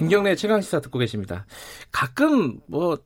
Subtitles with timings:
[0.00, 1.44] 김경래 최강 시사 듣고 계십니다.
[1.92, 2.96] 가끔 뭐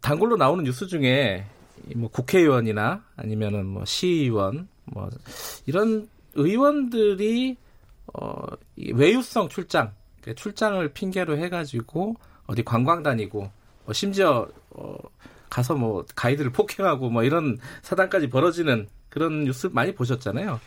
[0.00, 1.46] 단골로 나오는 뉴스 중에
[1.94, 5.08] 뭐 국회의원이나 아니면은 뭐 시의원 뭐
[5.66, 7.56] 이런 의원들이
[8.14, 8.34] 어
[8.76, 13.48] 외유성 출장 그러니까 출장을 핑계로 해가지고 어디 관광 다니고
[13.84, 14.96] 뭐 심지어 어
[15.50, 20.58] 가서 뭐 가이드를 폭행하고 뭐 이런 사단까지 벌어지는 그런 뉴스 많이 보셨잖아요.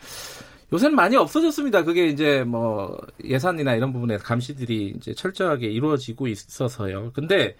[0.74, 1.84] 요새는 많이 없어졌습니다.
[1.84, 7.12] 그게 이제 뭐 예산이나 이런 부분에 감시들이 이제 철저하게 이루어지고 있어서요.
[7.14, 7.56] 근데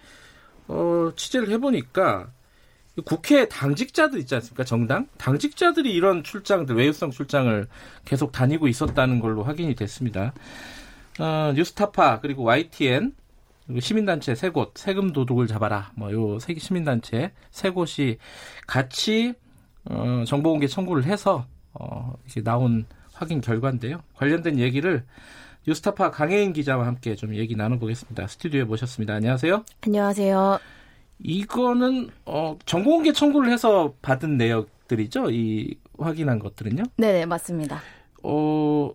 [0.67, 2.33] 어 취재를 해보니까
[3.05, 4.65] 국회 당직자들 있지 않습니까?
[4.65, 7.69] 정당 당직자들이 이런 출장들 외유성 출장을
[8.05, 10.33] 계속 다니고 있었다는 걸로 확인이 됐습니다.
[11.21, 13.15] 어, 뉴스타파 그리고 YTN
[13.67, 18.19] 그리고 시민단체 세 곳 세금 도둑을 잡아라 뭐요 시민단체 세 곳이
[18.67, 19.35] 같이
[19.85, 24.03] 어, 정보공개 청구를 해서 어, 이렇게 나온 확인 결과인데요.
[24.15, 25.05] 관련된 얘기를
[25.67, 28.27] 뉴스타파 강혜인 기자와 함께 좀 얘기 나눠보겠습니다.
[28.27, 29.15] 스튜디오에 모셨습니다.
[29.15, 29.65] 안녕하세요.
[29.81, 30.59] 안녕하세요.
[31.21, 35.31] 이거는 어, 정보공개 청구를 해서 받은 내역들이죠.
[35.31, 36.83] 이 확인한 것들은요.
[36.97, 37.81] 네, 맞습니다.
[38.23, 38.93] 어,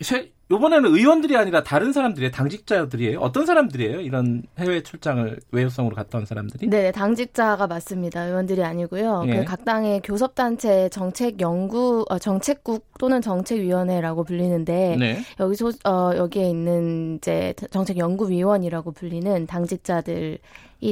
[0.00, 2.30] 세, 이번에는 의원들이 아니라 다른 사람들이에요.
[2.30, 3.18] 당직자들이에요.
[3.18, 4.00] 어떤 사람들이에요?
[4.00, 6.68] 이런 해외 출장을 외유성으로 갔다 온 사람들이?
[6.68, 8.24] 네, 당직자가 맞습니다.
[8.24, 9.24] 의원들이 아니고요.
[9.28, 9.36] 예.
[9.38, 15.22] 그각 당의 교섭단체 정책 연구 어, 정책국 또는 정책위원회라고 불리는데 네.
[15.40, 20.38] 여기서 어, 여기에 있는 이제 정책 연구위원이라고 불리는 당직자들이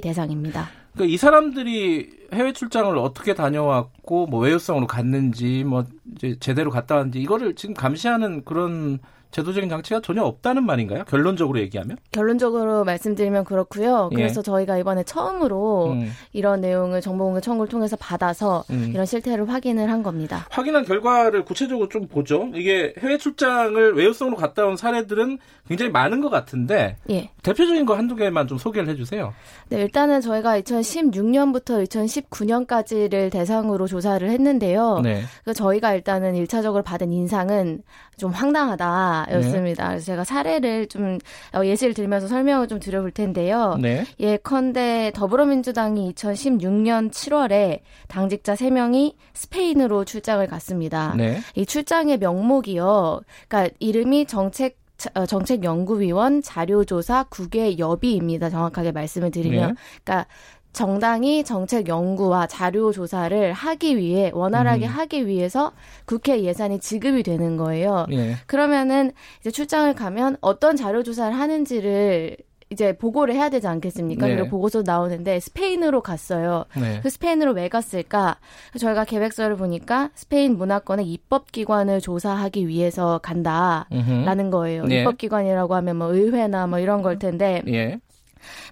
[0.03, 0.71] 대상입니다.
[0.95, 5.85] 그러니까 이 사람들이 해외 출장을 어떻게 다녀왔고 뭐 외유성으로 갔는지 뭐
[6.17, 8.99] 이제 제대로 갔다 왔는지 이거를 지금 감시하는 그런
[9.33, 11.05] 제도적인 장치가 전혀 없다는 말인가요?
[11.05, 11.97] 결론적으로 얘기하면?
[12.13, 14.11] 결론적으로 말씀드리면 그렇고요.
[14.13, 14.17] 예.
[14.17, 14.43] 그래서 예.
[14.43, 16.13] 저희가 이번에 처음으로 음.
[16.33, 18.91] 이런 내용을 정보공개 청구를 통해서 받아서 음.
[18.93, 20.47] 이런 실태를 확인을 한 겁니다.
[20.51, 22.51] 확인한 결과를 구체적으로 좀 보죠.
[22.55, 27.31] 이게 해외 출장을 외유성으로 갔다 온 사례들은 굉장히 많은 것 같은데 예.
[27.43, 29.33] 대표적인 거 한두 개만 좀 소개를 해주세요.
[29.71, 31.83] 네, 일단은 저희가 2016년부터
[32.31, 35.01] 2019년까지를 대상으로 조사를 했는데요.
[35.03, 35.23] 네.
[35.45, 37.83] 그 저희가 일단은 1차적으로 받은 인상은
[38.17, 39.83] 좀 황당하다였습니다.
[39.85, 39.89] 네.
[39.91, 41.19] 그래서 제가 사례를 좀
[41.55, 43.77] 어, 예시를 들면서 설명을 좀 드려볼 텐데요.
[43.81, 44.05] 네.
[44.21, 51.15] 예컨대 더불어민주당이 2016년 7월에 당직자 3명이 스페인으로 출장을 갔습니다.
[51.17, 51.41] 네.
[51.55, 53.21] 이 출장의 명목이요.
[53.49, 54.83] 그러니까 이름이 정책
[55.15, 58.51] 어, 정책연구위원 자료조사 국외 여비입니다.
[58.51, 59.75] 정확하게 말씀을 드리면, 네.
[60.05, 60.29] 그러니까
[60.73, 64.91] 정당이 정책 연구와 자료 조사를 하기 위해 원활하게 음.
[64.91, 65.73] 하기 위해서
[66.07, 68.07] 국회 예산이 지급이 되는 거예요.
[68.13, 68.37] 예.
[68.47, 72.37] 그러면은 이제 출장을 가면 어떤 자료 조사를 하는지를
[72.71, 74.27] 이제 보고를 해야 되지 않겠습니까?
[74.27, 74.49] 네.
[74.49, 76.65] 보고서 나오는데 스페인으로 갔어요.
[76.81, 77.01] 네.
[77.03, 78.39] 그 스페인으로 왜 갔을까?
[78.79, 84.87] 저희가 계획서를 보니까 스페인 문화권의 입법기관을 조사하기 위해서 간다라는 거예요.
[84.87, 85.01] 네.
[85.01, 87.63] 입법기관이라고 하면 뭐 의회나 뭐 이런 걸 텐데.
[87.69, 88.01] 예.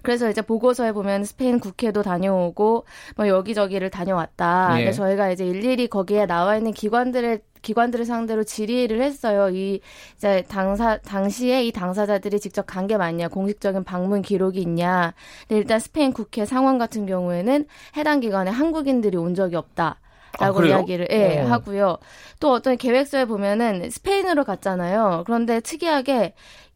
[0.03, 2.85] 그래서 이제 보고서에 보면 스페인 국회도 다녀오고
[3.17, 4.81] 뭐 여기저기를 다녀왔다.
[4.81, 4.91] 예.
[4.91, 9.49] 저희가 이제 일일이 거기에 나와 있는 기관들의 기관들을 상대로 질의를 했어요.
[9.55, 9.81] 이
[10.15, 15.13] 이제 당사 당시에 이 당사자들이 직접 간 게 맞냐, 공식적인 방문 기록이 있냐.
[15.49, 17.65] 일단 스페인 국회 상원 같은 경우에는
[17.97, 19.99] 해당 기관에 한국인들이 온 적이 없다.
[20.39, 21.47] 라고 아, 이야기를 예, 어.
[21.47, 21.97] 하고요.
[22.39, 25.23] 또 어떤 계획서에 보면은 스페인으로 갔잖아요.
[25.27, 26.33] 그런데 특이하게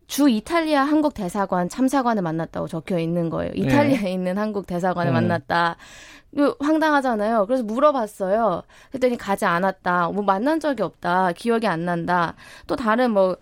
[0.08, 3.52] 주 이탈리아 한국 대사관 참사관을 만났다고 적혀 있는 거예요.
[3.54, 3.60] 네.
[3.62, 4.12] 이탈리아에 네.
[4.14, 5.14] 있는 한국 대사관을 음.
[5.14, 5.78] 만났다.
[6.60, 7.46] 황당하잖아요.
[7.46, 8.64] 그래서 물어봤어요.
[8.92, 10.10] 그랬더니 가지 않았다.
[10.10, 11.32] 뭐 만난 적이 없다.
[11.32, 12.35] 기억이 안 난다.
[12.68, 13.38] 또 다른 뭐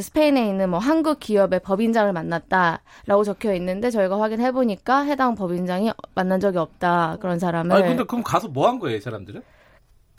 [0.00, 6.40] 스페인에 있는 뭐 한국 기업의 법인장을 만났다라고 적혀 있는데 저희가 확인해 보니까 해당 법인장이 만난
[6.40, 7.18] 적이 없다.
[7.20, 7.76] 그런 사람을.
[7.76, 9.42] 아니 근데 그럼 가서 뭐 한 거예요, 이 사람들은?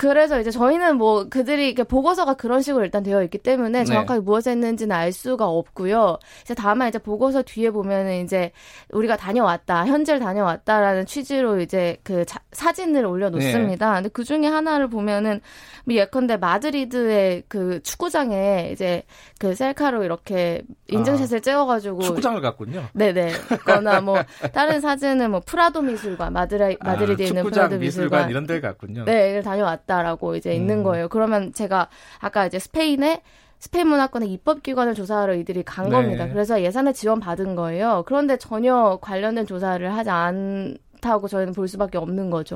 [0.01, 3.85] 그래서 이제 저희는 뭐 그들이 이렇게 보고서가 그런 식으로 일단 되어 있기 때문에 네.
[3.85, 4.23] 정확하게 네.
[4.25, 6.17] 무엇을 했는지는 알 수가 없고요.
[6.41, 8.51] 이제 다만 이제 보고서 뒤에 보면은 이제
[8.89, 13.89] 우리가 다녀왔다, 현지를 다녀왔다라는 취지로 이제 그 자, 사진을 올려놓습니다.
[13.89, 13.95] 네.
[13.97, 15.39] 근데 그 중에 하나를 보면은
[15.85, 19.03] 뭐 예컨대 마드리드의 그 축구장에 이제
[19.37, 22.87] 그 셀카로 이렇게 인증샷을 아, 찍어가지고 축구장을 갔군요.
[22.93, 23.33] 네네.
[23.65, 24.17] 거나 뭐
[24.51, 28.59] 다른 사진은 뭐 프라도 미술관 마드리 아, 마드리드에 아, 있는 프라도 미술관, 미술관 이런 데
[28.59, 29.05] 갔군요.
[29.05, 29.90] 네, 다녀왔다.
[29.91, 30.55] 있다라고 이제 음.
[30.55, 31.09] 있는 거예요.
[31.09, 31.89] 그러면 제가
[32.19, 33.21] 아까 이제 스페인에
[33.59, 35.91] 스페인 문화권의 입법기관을 조사하러 이들이 간 네.
[35.91, 36.27] 겁니다.
[36.27, 38.03] 그래서 예산을 지원받은 거예요.
[38.07, 42.55] 그런데 전혀 관련된 조사를 하지 않다고 저희는 볼 수밖에 없는 거죠.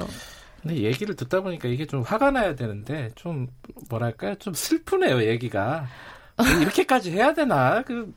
[0.62, 3.48] 근데 얘기를 듣다 보니까 이게 좀 화가 나야 되는데 좀
[3.90, 4.34] 뭐랄까요?
[4.36, 5.86] 좀 슬프네요, 얘기가.
[6.62, 7.84] 이렇게까지 해야 되나?
[7.84, 8.12] 그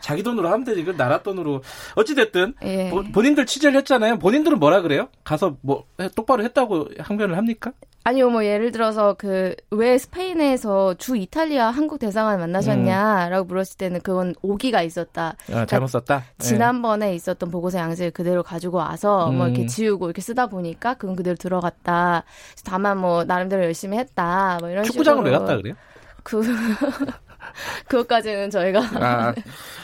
[0.00, 0.84] 자기 돈으로 하면 되지.
[0.84, 1.62] 그 나라 돈으로.
[1.96, 2.92] 어찌됐든, 예.
[3.12, 4.20] 본인들 취재를 했잖아요.
[4.20, 5.08] 본인들은 뭐라 그래요?
[5.24, 5.84] 가서 뭐,
[6.14, 7.72] 똑바로 했다고 항변을 합니까?
[8.02, 13.48] 아니요, 뭐, 예를 들어서, 그, 왜 스페인에서 주 이탈리아 한국 대사관을 만나셨냐라고 음.
[13.48, 15.34] 물었을 때는 그건 오기가 있었다.
[15.52, 16.16] 아, 잘못 썼다?
[16.16, 17.14] 그러니까 지난번에 네.
[17.14, 19.36] 있었던 보고서 양식을 그대로 가지고 와서 음.
[19.36, 19.66] 뭐 이렇게 음.
[19.66, 22.24] 지우고 이렇게 쓰다 보니까 그건 그대로 들어갔다.
[22.64, 24.56] 다만 뭐, 나름대로 열심히 했다.
[24.60, 25.74] 뭐 이런 축구장을 왜 갔다 그래요?
[26.22, 26.40] 그,
[27.86, 28.80] 그것까지는 저희가.
[28.94, 29.34] 아,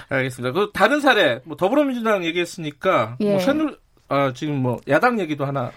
[0.09, 0.53] 알겠습니다.
[0.53, 3.33] 그 다른 사례, 뭐 더불어민주당 얘기했으니까, 뭐 예.
[3.33, 3.77] 뭐 새누,
[4.09, 5.71] 아, 지금 뭐 야당 얘기도 하나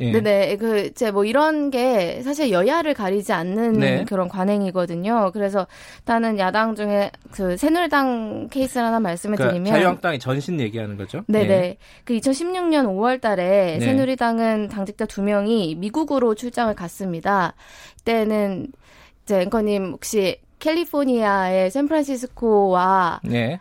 [0.00, 0.12] 예.
[0.12, 0.56] 네네.
[0.56, 4.04] 그, 제뭐 이런 게 사실 여야를 가리지 않는 네.
[4.04, 5.30] 그런 관행이거든요.
[5.32, 5.66] 그래서
[5.98, 9.72] 일단은 야당 중에 그 새누리당 케이스를 하나 말씀을 그러니까 드리면.
[9.74, 11.22] 자유한국당이 전신 얘기하는 거죠?
[11.28, 11.54] 네네.
[11.54, 11.76] 예.
[12.04, 13.80] 그 2016년 5월 달에 네.
[13.80, 17.54] 새누리당은 당직자 두 명이 미국으로 출장을 갔습니다.
[17.98, 18.68] 그때는
[19.24, 23.60] 이제 앵커님 혹시 캘리포니아의 샌프란시스코와 네.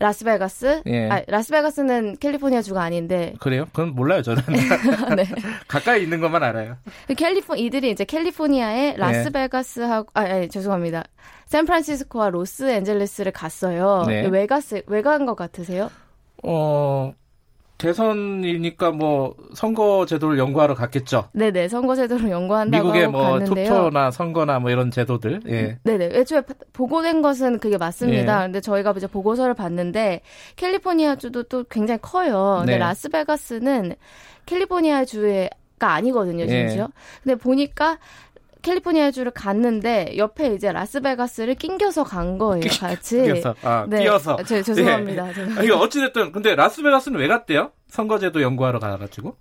[0.00, 0.82] 라스베가스?
[0.86, 1.08] 예.
[1.10, 3.34] 아, 라스베가스는 캘리포니아 주가 아닌데.
[3.38, 3.66] 그래요?
[3.66, 4.42] 그건 몰라요, 저는.
[5.14, 5.24] 네.
[5.68, 6.78] 가까이 있는 것만 알아요.
[7.06, 8.96] 그 캘리포 이들이 이제 캘리포니아의 예.
[8.96, 11.04] 라스베가스하고 아, 아니, 죄송합니다.
[11.46, 14.04] 샌프란시스코와 로스앤젤레스를 갔어요.
[14.06, 14.26] 네.
[14.26, 14.80] 왜 갔어요?
[14.86, 15.90] 왜간 것 같으세요?
[16.42, 17.12] 어,
[17.80, 21.24] 대선이니까 뭐 선거 제도를 연구하러 갔겠죠.
[21.32, 23.66] 네네 선거 제도를 연구한다고 미국의 뭐 갔는데요.
[23.66, 25.40] 투표나 선거나 뭐 이런 제도들.
[25.48, 25.78] 예.
[25.82, 26.42] 네네 애초에
[26.72, 28.42] 보고된 것은 그게 맞습니다.
[28.42, 28.46] 예.
[28.46, 30.20] 근데 저희가 이제 보고서를 봤는데
[30.56, 32.58] 캘리포니아 주도 또 굉장히 커요.
[32.60, 32.78] 근데 네.
[32.78, 33.94] 라스베가스는
[34.44, 35.48] 캘리포니아 주가
[35.80, 36.84] 아니거든요, 심지어.
[36.84, 36.88] 예.
[37.22, 37.98] 근데 보니까
[38.62, 43.22] 캘리포니아 주를 갔는데 옆에 이제 라스베가스를 낑겨서 간 거예요, 같이.
[43.22, 43.54] 낑겨서.
[43.62, 44.02] 아, 네.
[44.02, 44.36] 끼어서.
[44.44, 45.24] 제, 죄송합니다.
[45.24, 45.34] 네.
[45.34, 45.62] 죄송합니다.
[45.62, 47.72] 이거 어찌됐든 근데 라스베가스는 왜 갔대요?
[47.88, 49.36] 선거제도 연구하러 가가지고?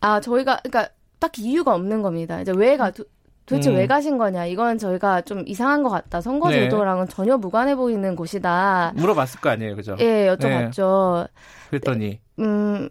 [0.00, 2.40] 아, 저희가 그러니까 딱 이유가 없는 겁니다.
[2.40, 2.90] 이제 왜 가?
[2.90, 3.04] 도,
[3.46, 3.76] 도대체 음.
[3.76, 4.44] 왜 가신 거냐?
[4.46, 6.20] 이건 저희가 좀 이상한 것 같다.
[6.20, 7.14] 선거제도랑은 네.
[7.14, 8.92] 전혀 무관해 보이는 곳이다.
[8.94, 9.96] 물어봤을 거 아니에요, 그죠?
[10.00, 11.22] 예, 여쭤봤죠.
[11.22, 11.26] 네.
[11.70, 12.20] 그랬더니.
[12.40, 12.88] 음,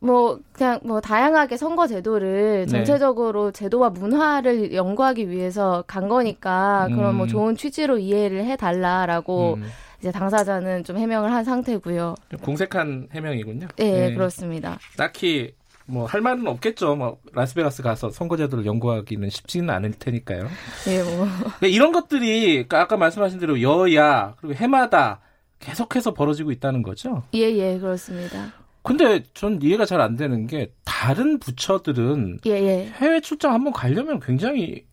[0.00, 2.66] 뭐 그냥 뭐 다양하게 선거 제도를 네.
[2.66, 3.52] 전체적으로 네.
[3.52, 6.96] 제도와 문화를 연구하기 위해서 간 거니까 음.
[6.96, 9.64] 그런 뭐 좋은 취지로 이해를 해 달라라고 음.
[9.98, 12.14] 이제 당사자는 좀 해명을 한 상태고요.
[12.42, 13.66] 공색한 해명이군요.
[13.76, 14.14] 네, 네.
[14.14, 14.78] 그렇습니다.
[14.96, 15.54] 딱히
[15.86, 16.94] 뭐 할 말은 없겠죠.
[16.94, 20.46] 뭐 라스베가스 가서 선거제도를 연구하기는 쉽지는 않을 테니까요.
[20.88, 21.26] 예, 뭐
[21.62, 25.20] 이런 것들이 아까 말씀하신 대로 여야 그리고 해마다
[25.58, 27.24] 계속해서 벌어지고 있다는 거죠.
[27.34, 28.52] 예, 예, 그렇습니다.
[28.88, 32.86] 근데 전 이해가 잘 안 되는 게 다른 부처들은 예, 예.
[32.96, 34.84] 해외 출장 한번 가려면 굉장히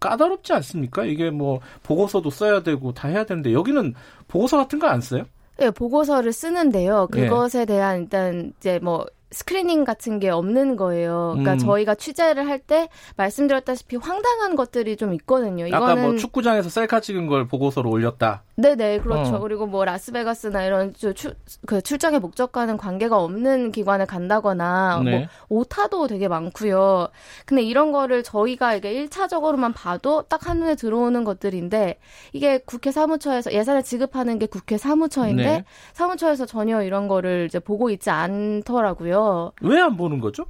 [0.00, 1.04] 까다롭지 않습니까?
[1.04, 3.94] 이게 뭐 보고서도 써야 되고 다 해야 되는데 여기는
[4.28, 5.24] 보고서 같은 거 안 써요?
[5.58, 7.08] 네, 보고서를 쓰는데요.
[7.16, 7.20] 예.
[7.28, 11.30] 그것에 대한 일단 이제 뭐 스크리닝 같은 게 없는 거예요.
[11.32, 11.58] 그러니까 음.
[11.58, 15.66] 저희가 취재를 할 때 말씀드렸다시피 황당한 것들이 좀 있거든요.
[15.66, 18.42] 이거는 아까 뭐 축구장에서 셀카 찍은 걸 보고서로 올렸다.
[18.56, 19.36] 네네 그렇죠.
[19.36, 19.38] 어.
[19.40, 21.14] 그리고 뭐 라스베가스나 이런 출,
[21.66, 25.10] 그 출장의 목적과는 관계가 없는 기관을 간다거나 네.
[25.10, 27.08] 뭐 오타도 되게 많고요.
[27.44, 31.98] 근데 이런 거를 저희가 이게 1차적으로만 봐도 딱 한눈에 들어오는 것들인데
[32.32, 35.64] 이게 국회 사무처에서 예산을 지급하는 게 국회 사무처인데 네.
[35.92, 39.15] 사무처에서 전혀 이런 거를 이제 보고 있지 않더라고요.
[39.62, 40.46] 왜 안 보는 거죠?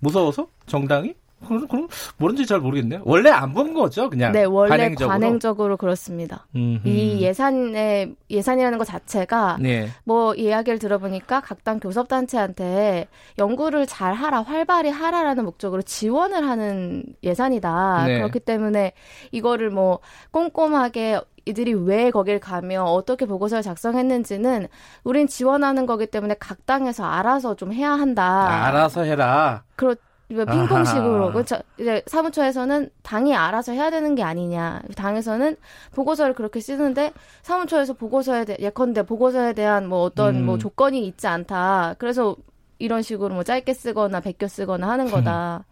[0.00, 1.14] 무서워서 정당이?
[1.46, 3.02] 그럼, 그럼 뭔지 잘 모르겠네요.
[3.04, 4.32] 원래 안 본 거죠, 그냥.
[4.32, 6.46] 네, 원래 관행적으로, 관행적으로 그렇습니다.
[6.56, 6.88] 음흠.
[6.88, 9.88] 이 예산의 예산이라는 것 자체가 네.
[10.04, 13.06] 뭐 이야기를 들어보니까 각 당 교섭 단체한테
[13.38, 18.04] 연구를 잘 하라, 활발히 하라라는 목적으로 지원을 하는 예산이다.
[18.06, 18.14] 네.
[18.18, 18.92] 그렇기 때문에
[19.30, 20.00] 이거를 뭐
[20.32, 24.68] 꼼꼼하게 이들이 왜 거길 가며 어떻게 보고서를 작성했는지는
[25.04, 28.66] 우린 지원하는 거기 때문에 각 당에서 알아서 좀 해야 한다.
[28.66, 29.62] 알아서 해라.
[29.76, 29.96] 그렇
[30.34, 31.58] 핑퐁식으로 그렇죠.
[31.78, 34.82] 이제 사무처에서는 당이 알아서 해야 되는 게 아니냐.
[34.96, 35.56] 당에서는
[35.92, 37.12] 보고서를 그렇게 쓰는데
[37.42, 40.46] 사무처에서 보고서에 대 예컨대 보고서에 대한 뭐 어떤 음.
[40.46, 41.94] 뭐 조건이 있지 않다.
[41.98, 42.36] 그래서
[42.78, 45.64] 이런 식으로 뭐 짧게 쓰거나 베껴 쓰거나 하는 거다.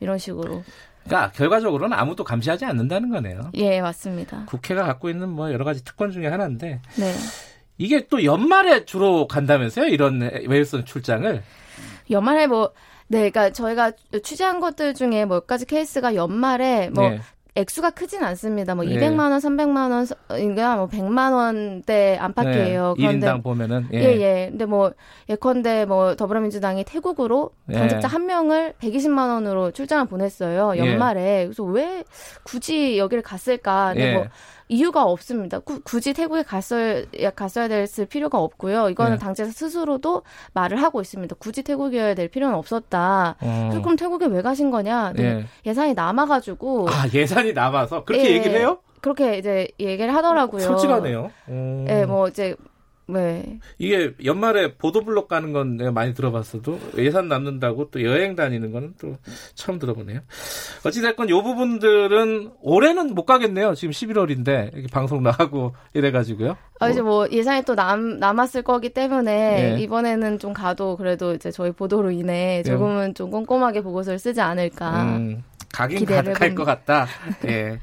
[0.00, 0.62] 이런 식으로.
[1.04, 3.50] 그러니까 결과적으로는 아무도 감시하지 않는다는 거네요.
[3.54, 4.44] 예, 맞습니다.
[4.46, 6.80] 국회가 갖고 있는 뭐 여러 가지 특권 중에 하나인데.
[6.96, 7.14] 네.
[7.78, 9.86] 이게 또 연말에 주로 간다면서요?
[9.86, 11.42] 이런 외유성 출장을.
[12.10, 12.72] 연말에 뭐
[13.08, 17.20] 네, 그러니까 저희가 취재한 것들 중에 몇 가지 케이스가 연말에 뭐 네.
[17.54, 18.74] 액수가 크진 않습니다.
[18.76, 18.94] 뭐 네.
[18.94, 22.94] 200만 원, 300만 원인가 뭐 100만 원대 안팎이에요.
[22.96, 23.04] 네.
[23.04, 23.98] 그런데 1인당 보면은 예.
[23.98, 24.46] 예, 예.
[24.50, 24.92] 근데 뭐
[25.28, 28.06] 예컨대 뭐 더불어민주당이 태국으로 당직자 예.
[28.06, 30.76] 한 명을 120만 원으로 출장을 보냈어요.
[30.76, 31.40] 연말에.
[31.40, 31.44] 예.
[31.46, 32.04] 그래서 왜
[32.44, 33.92] 굳이 여기를 갔을까?
[33.94, 34.14] 근데 예.
[34.14, 34.26] 뭐
[34.68, 35.58] 이유가 없습니다.
[35.58, 38.90] 구, 굳이 태국에 갔어야 갔어야 될 필요가 없고요.
[38.90, 39.18] 이거는 네.
[39.18, 40.22] 당제사 스스로도
[40.52, 41.36] 말을 하고 있습니다.
[41.38, 43.36] 굳이 태국이어야 될 필요는 없었다.
[43.40, 43.70] 어.
[43.82, 45.12] 그럼 태국에 왜 가신 거냐?
[45.14, 45.46] 네.
[45.64, 48.78] 예산이 남아가지고 아 예산이 남아서 그렇게 예, 얘기를 해요?
[49.00, 50.60] 그렇게 이제 얘기를 하더라고요.
[50.60, 51.30] 솔직하네요.
[51.48, 51.84] 음.
[51.86, 52.54] 네, 뭐 이제
[53.08, 53.58] 네.
[53.78, 59.16] 이게 연말에 보도블록 가는 건 내가 많이 들어봤어도 예산 남는다고 또 여행 다니는 거는 또
[59.54, 60.20] 처음 들어보네요.
[60.84, 63.74] 어찌됐건 요 부분들은 올해는 못 가겠네요.
[63.74, 66.56] 지금 11월인데 이렇게 방송 나가고 이래가지고요.
[66.80, 69.82] 아, 이제 뭐 예산이 또 남, 남았을 거기 때문에 네.
[69.82, 72.70] 이번에는 좀 가도 그래도 이제 저희 보도로 인해 네.
[72.70, 73.14] 조금은 네.
[73.14, 75.02] 좀 꼼꼼하게 보고서를 쓰지 않을까.
[75.02, 77.06] 음, 가긴 가득할 것 같다.
[77.48, 77.78] 예.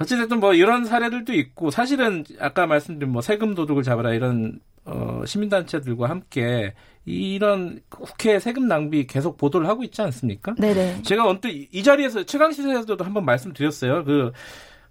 [0.00, 6.08] 어찌됐든 뭐 이런 사례들도 있고 사실은 아까 말씀드린 뭐 세금 도둑을 잡아라 이런 어, 시민단체들과
[6.08, 10.54] 함께 이런 국회 세금 낭비 계속 보도를 하고 있지 않습니까?
[10.58, 11.02] 네네.
[11.02, 14.04] 제가 언뜻 이 자리에서 최강 시사에서도 한번 말씀드렸어요.
[14.04, 14.32] 그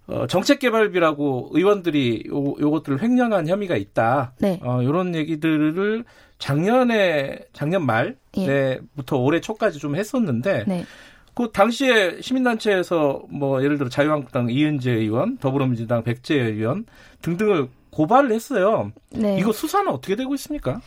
[0.06, 4.34] 어, 정책개발비라고 의원들이 요, 요것들을 횡령한 혐의가 있다.
[4.40, 4.58] 네.
[4.62, 6.04] 어, 요런 얘기들을
[6.38, 8.80] 작년에 작년 말부터 예.
[9.20, 10.84] 올해 초까지 좀 했었는데 네.
[11.34, 16.84] 그 당시에 시민단체에서 뭐 예를 들어 자유한국당 이은재 의원, 더불어민주당 백재 의원
[17.22, 18.92] 등등을 고발을 했어요.
[19.10, 19.38] 네.
[19.38, 20.80] 이거 수사는 어떻게 되고 있습니까?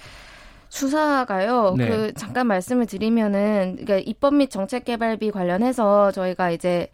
[0.69, 1.75] 수사가요.
[1.77, 1.87] 네.
[1.87, 6.89] 그 잠깐 말씀을 드리면은 그러니까 입법 및 정책 개발비 관련해서 저희가 이제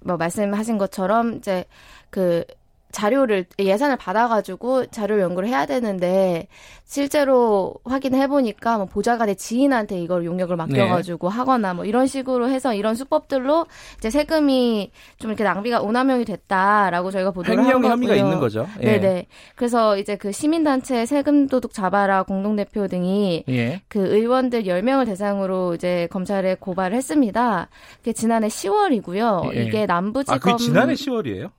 [0.00, 1.64] 뭐 말씀하신 것처럼 이제
[2.10, 2.44] 그
[2.92, 6.48] 자료를 예산을 받아가지고 자료 연구를 해야 되는데
[6.84, 11.36] 실제로 확인해 보니까 뭐 보좌관의 지인한테 이걸 용역을 맡겨가지고 네.
[11.36, 13.66] 하거나 뭐 이런 식으로 해서 이런 수법들로
[13.98, 17.92] 이제 세금이 좀 이렇게 낭비가 오남용이 됐다라고 저희가 보도를 한 거고요.
[17.92, 18.66] 혐의가 있는 거죠.
[18.80, 18.98] 예.
[18.98, 19.26] 네네.
[19.54, 23.82] 그래서 이제 그 시민단체 세금 도둑 잡아라 공동대표 등이 예.
[23.86, 27.68] 그 의원들 10명을 대상으로 이제 검찰에 고발을 했습니다.
[27.98, 29.54] 그게 지난해 10월이고요.
[29.54, 29.62] 예.
[29.62, 31.50] 이게 남부지검 아, 그 지난해 10월이에요?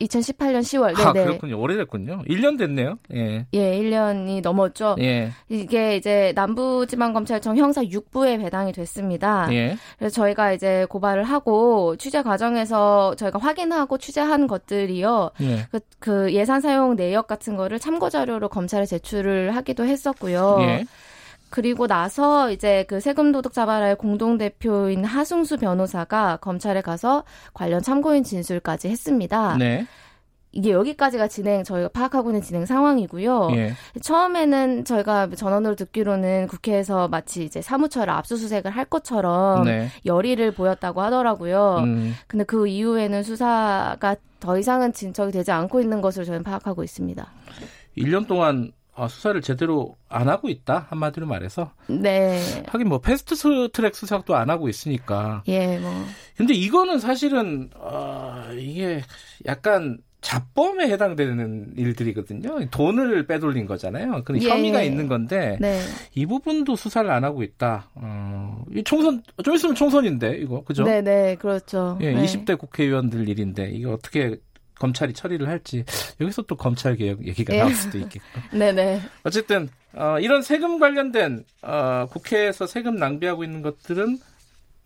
[0.00, 0.98] 2018년 10월.
[0.98, 1.26] 아, 네네.
[1.26, 1.60] 그렇군요.
[1.60, 2.22] 오래됐군요.
[2.28, 2.98] 1년 됐네요.
[3.14, 3.46] 예.
[3.52, 4.96] 예, 1년이 넘었죠.
[5.00, 5.32] 예.
[5.48, 9.48] 이게 이제 남부지방검찰청 형사 6부에 배당이 됐습니다.
[9.52, 9.76] 예.
[9.98, 15.30] 그래서 저희가 이제 고발을 하고 취재 과정에서 저희가 확인하고 취재한 것들이요.
[15.42, 15.66] 예.
[15.70, 20.58] 그, 그 예산 사용 내역 같은 거를 참고 자료로 검찰에 제출을 하기도 했었고요.
[20.60, 20.84] 예.
[21.50, 27.24] 그리고 나서 이제 그 세금 도둑 자발의 공동 대표인 하승수 변호사가 검찰에 가서
[27.54, 29.56] 관련 참고인 진술까지 했습니다.
[29.56, 29.86] 네.
[30.50, 33.50] 이게 여기까지가 진행 저희가 파악하고 있는 진행 상황이고요.
[33.52, 33.74] 예.
[34.00, 39.88] 처음에는 저희가 전원으로 듣기로는 국회에서 마치 이제 사무처를 압수수색을 할 것처럼 네.
[40.06, 41.76] 열의를 보였다고 하더라고요.
[41.84, 42.14] 음.
[42.26, 47.30] 근데 그 이후에는 수사가 더 이상은 진척이 되지 않고 있는 것으로 저는 파악하고 있습니다.
[47.98, 51.72] 1년 동안 어, 수사를 제대로 안 하고 있다 한마디로 말해서.
[51.86, 52.40] 네.
[52.66, 53.36] 하긴 뭐 패스트
[53.70, 55.42] 트랙 수사도 안 하고 있으니까.
[55.46, 55.92] 예, 뭐.
[56.36, 59.02] 근데 이거는 사실은 어, 이게
[59.46, 62.66] 약간 자범에 해당되는 일들이거든요.
[62.70, 64.22] 돈을 빼돌린 거잖아요.
[64.24, 64.86] 그런 예, 혐의가 예.
[64.86, 65.80] 있는 건데 네.
[66.14, 67.88] 이 부분도 수사를 안 하고 있다.
[67.94, 70.82] 어, 이 총선 좀 있으면 총선인데 이거 그죠?
[70.82, 71.98] 네, 네, 그렇죠.
[72.00, 72.24] 예, 네.
[72.24, 74.36] 20대 국회의원들 일인데 이거 어떻게
[74.78, 75.84] 검찰이 처리를 할지
[76.20, 77.58] 여기서 또 검찰 개혁 얘기가 예.
[77.58, 78.26] 나올 수도 있겠고.
[78.56, 79.00] 네네.
[79.24, 84.18] 어쨌든 어, 이런 세금 관련된 어, 국회에서 세금 낭비하고 있는 것들은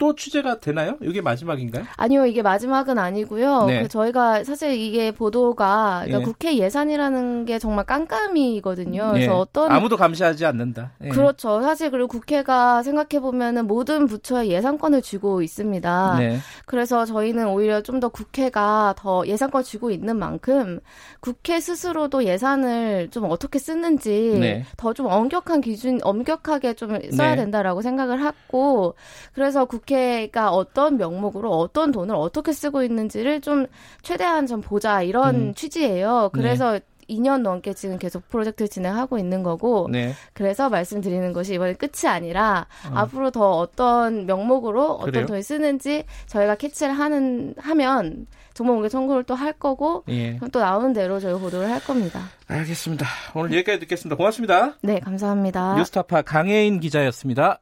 [0.03, 0.97] 또 취재가 되나요?
[1.01, 1.85] 이게 마지막인가요?
[1.97, 3.67] 아니요, 이게 마지막은 아니고요.
[3.67, 3.83] 네.
[3.83, 6.25] 그 저희가 사실 이게 보도가 그러니까 네.
[6.25, 9.13] 국회 예산이라는 게 정말 깜깜이거든요.
[9.13, 9.39] 그래서 네.
[9.39, 10.91] 어떤 아무도 감시하지 않는다.
[11.05, 11.09] 예.
[11.09, 11.63] 그렇죠.
[11.63, 16.17] 사실 그리고 국회가 생각해 보면은 모든 부처에 예산권을 쥐고 있습니다.
[16.19, 16.39] 네.
[16.67, 20.81] 그래서 저희는 오히려 좀 더 국회가 더 예산권 쥐고 있는 만큼
[21.21, 24.65] 국회 스스로도 예산을 좀 어떻게 쓰는지 네.
[24.77, 27.37] 더좀 엄격한 기준, 엄격하게 좀 써야 네.
[27.37, 28.97] 된다라고 생각을 하고
[29.35, 33.67] 그래서 국회 국회가 어떤 명목으로 어떤 돈을 어떻게 쓰고 있는지를 좀
[34.03, 35.55] 최대한 좀 보자 이런 음.
[35.55, 36.31] 취지예요.
[36.33, 36.81] 그래서 네.
[37.11, 40.15] 2년 넘게 지금 계속 프로젝트를 진행하고 있는 거고 네.
[40.33, 42.95] 그래서 말씀드리는 것이 이번에 끝이 아니라 어.
[42.95, 45.27] 앞으로 더 어떤 명목으로 어떤 그래요?
[45.27, 50.39] 돈을 쓰는지 저희가 캐치를 하는 하면 정말 공개 청구를 또 할 거고 예.
[50.53, 52.21] 또 나오는 대로 저희 보도를 할 겁니다.
[52.47, 53.07] 알겠습니다.
[53.35, 54.17] 오늘 여기까지 듣겠습니다.
[54.17, 54.77] 고맙습니다.
[54.83, 55.75] 네, 감사합니다.
[55.77, 57.59] 뉴스타파 강혜인 기자였습니다.